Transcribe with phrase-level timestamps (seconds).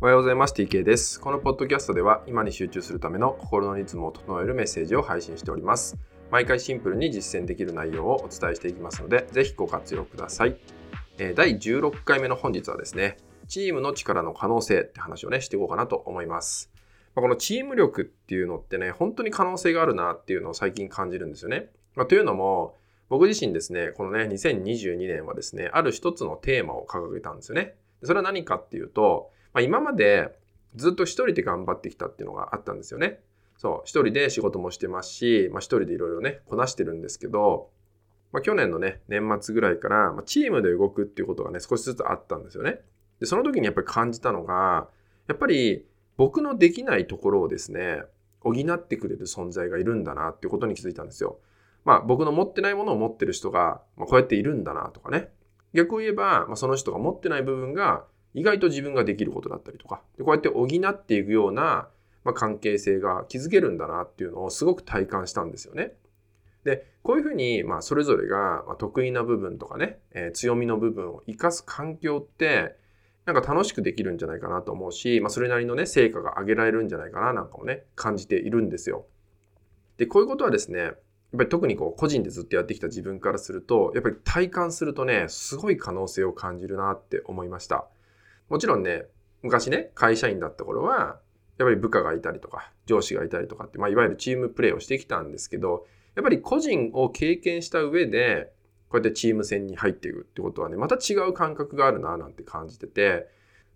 [0.00, 0.54] おはようございます。
[0.54, 1.20] TK です。
[1.20, 5.96] このポッドキャストでは今に集中するための心のリズムを整えるメッセージを配信しております。
[6.30, 10.56] 毎回シンプルに実践できる内容をお伝えしていきますのでぜひご活用ください。
[11.36, 16.70] 第16回目の本日はですねチームの力の可能性って話をねしていこうかなと思います。
[17.14, 22.76] このチーム力っていうのってね本当に可能性があるなっていうのを最近感じるんですよね、まあ、というのも
[23.08, 27.74] 僕自身ですね、このね、2022年はですね、ある一つのテーマを掲げたんですよね。
[28.02, 30.36] それは何かっていうと、まあ、今まで
[30.74, 33.20] ずっと一人で頑張ってきたっていうのがあったんですよね。
[33.56, 37.70] そう、一人で仕事もしてますし、まあ、一人でいろいろね、こなしてるんですけど、
[38.32, 42.80] まあ、去年のね、年末ぐらいから、まあ、チームで動くっていうことがね、少しずつあったんですよね。
[43.20, 44.88] で、その時にやっぱり感じたのが、
[45.28, 45.86] やっぱり
[46.16, 48.02] 僕のできないところをですね、
[48.40, 51.38] 補ってくれる存在がいるんだなっていうことに気づいたんですよ。
[51.84, 55.30] まあ僕の持ってないものを持ってる人が、まあ、こうやっているんだなとかね。
[55.72, 61.88] 逆を言えば、まあ、その人が持ってない部分が意外と自分ができることだったりとか、でこうやって補っていくような、
[62.24, 65.92] まあ、関係性が築けるんだなっていうのをすごく体感したんですよね。
[66.64, 72.76] で、こういうふうに、まあ、それぞれが得意な部分とかね、えー、強みの部分を活かす環境って、
[73.26, 79.06] なんか楽しくできるんじゃないかなと思うし、まあ、それなりのね、成果が上げられるんじゃないかななんかもね、感じているんですよ。
[79.98, 80.94] で、こういうことはですね、やっ
[81.38, 87.88] ぱり特にこう個人でずっとやってきた自分からすると、やっぱり体感するとね、すごい可能性を感じるなって思いました。
[88.48, 89.06] もちろんね、
[89.42, 91.20] 昔ね、会社員だった頃は、
[91.58, 98.52] やっぱり部下がいたりとか、上司がいたりとかって、まあ、いわゆるチームプレーをしてきたんですけど、やっぱり個人を経験した上で、
[98.88, 103.28] こうやってチーム戦に入っていくってことはね、また違う感覚があるななんて感じてて、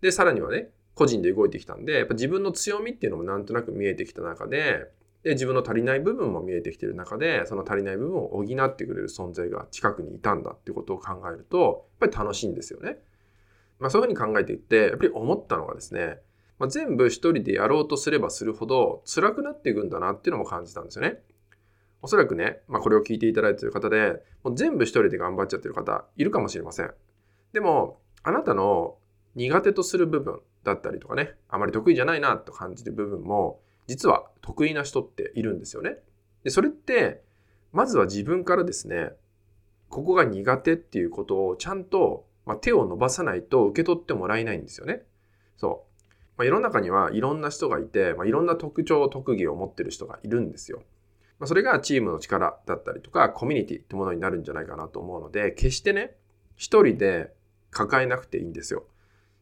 [0.00, 4.90] で、さらにはね、個人で動いてきたんで、やっぱ自分の強みっていうのもなんとなく見えてきた中で、
[5.22, 12.98] で、自分の足りない部分も見えてきてる中で、その足りない部分を補ってくれる存在が近くにいたんだってことを考えると、やっぱり楽しいんですよね。
[13.78, 16.18] まあそういうふうに考えていって、やっぱり思ったのがですね、
[16.58, 21.18] まあ、全部一人でやろうとすればするほど辛くなっていくんだなっていうのも感じたんですよね。
[22.02, 26.90] おそらくね、まあ、これを聞いていただいている方で、もう全部一人で頑張っちゃってる方いるかもしれません。
[27.52, 28.96] でも、あなたの
[29.34, 35.98] 苦手とする部分だったりとかね、あまり得意じゃないなと感じる部分も、実は得意な人っているんですよね。
[36.42, 37.22] で、それって、
[37.72, 39.10] まずは自分からですね、
[39.88, 45.02] ここが苦手っていうことをちゃんと、まあ、手を伸ばさないと受け取ってもらえないんですよね。
[45.56, 46.02] そう。
[46.38, 50.82] まあ、世の中にはいろんな人がいて、まあ、いろんな特徴、特技を持ってる人がいるんですよ。
[51.38, 56.14] まあ、それがチームの力だったりとか、コミュニティってものになるんじゃないかなと思うので、決してね、
[56.54, 57.32] 一人で
[57.70, 58.84] 抱えなくていいんですよ。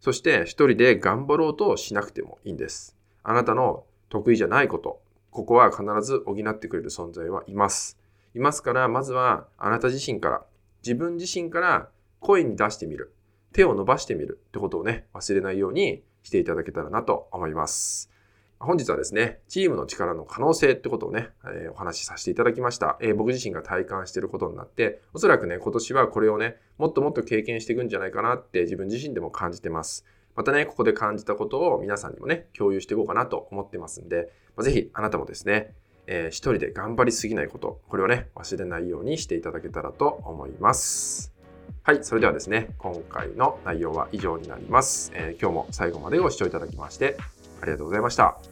[0.00, 2.96] そして一人で頑張ろうとしなくてもいいんです。
[3.22, 7.98] あなたの得意じゃないこと、ここは必ず補ってくれる存在はいます。
[8.34, 10.44] いますから、まずはあなた自身から、
[10.82, 11.88] 自分自身から
[12.22, 13.12] 声に出してみる。
[13.52, 18.10] 手を伸ばしてみるってことをね、忘れないようにしていただけたらなと思います。
[18.60, 30.06] 本日はですね、チームの力の可能性ってことをね、えー、お話しさせていただきました、えー、僕自身が体感していることになって、おそらくね、今年はこれをね、もっともっと経験していくんじゃないかなって自分自身でも感じてます。
[30.36, 35.74] またね、ここで感じたことを皆さんにもね、共有していこうかなと思ってますんで、まあ、ぜひあなたもですね、
[36.06, 41.41] えー、一人で頑張りすぎないこと、これをね、忘れないようにしていただけたらと思います。
[41.84, 45.10] はい、それではですね、今回の内容は以上になります。
[45.14, 47.16] えー、今日も最後までご視聴いただきまして、
[47.60, 48.51] ありがとうございました。